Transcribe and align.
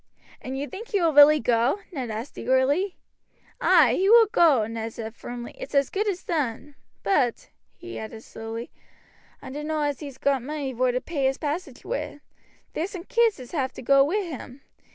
"And 0.41 0.57
you 0.57 0.67
think 0.67 0.87
he 0.87 0.99
will 0.99 1.13
really 1.13 1.39
go?" 1.39 1.77
Ned 1.91 2.09
asked 2.09 2.35
eagerly. 2.35 2.95
"Ay, 3.61 3.93
he 3.93 4.09
will 4.09 4.25
go," 4.25 4.65
Luke 4.67 4.91
said 4.93 5.13
firmly, 5.13 5.53
"it's 5.59 5.75
as 5.75 5.91
good 5.91 6.07
as 6.07 6.23
done; 6.23 6.73
but," 7.03 7.49
he 7.77 7.99
added 7.99 8.23
slowly, 8.23 8.71
"I 9.43 9.51
dunno 9.51 9.81
as 9.83 9.99
he's 9.99 10.17
got 10.17 10.41
money 10.41 10.73
vor 10.73 10.91
to 10.91 11.01
pay 11.01 11.25
his 11.25 11.37
passage 11.37 11.85
wi'. 11.85 12.19
There's 12.73 12.89
some 12.89 13.03
kids 13.03 13.39
as 13.39 13.51
have 13.51 13.73
to 13.73 13.83
go 13.83 14.03
wi' 14.03 14.23
him. 14.23 14.61